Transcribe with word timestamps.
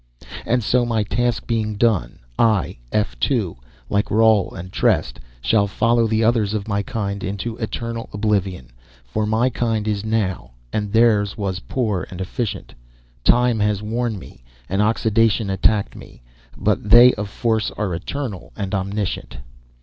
And 0.47 0.63
so 0.63 0.83
my 0.83 1.03
task 1.03 1.45
being 1.45 1.75
done, 1.75 2.17
I, 2.39 2.79
F 2.91 3.19
2, 3.19 3.55
like 3.87 4.07
Roal 4.09 4.51
and 4.51 4.73
Trest, 4.73 5.19
shall 5.41 5.67
follow 5.67 6.07
the 6.07 6.23
others 6.23 6.55
of 6.55 6.67
my 6.67 6.81
kind 6.81 7.23
into 7.23 7.55
eternal 7.57 8.09
oblivion, 8.11 8.71
for 9.05 9.27
my 9.27 9.51
kind 9.51 9.87
is 9.87 10.03
now, 10.03 10.53
and 10.73 10.91
theirs 10.91 11.37
was, 11.37 11.59
poor 11.59 12.07
and 12.09 12.13
inefficient. 12.19 12.73
Time 13.23 13.59
has 13.59 13.83
worn 13.83 14.17
me, 14.17 14.43
and 14.67 14.81
oxidation 14.81 15.51
attacked 15.51 15.95
me, 15.95 16.23
but 16.57 16.89
they 16.89 17.13
of 17.13 17.29
Force 17.29 17.69
are 17.77 17.93
eternal, 17.93 18.51
and 18.55 18.73
omniscient. 18.73 19.37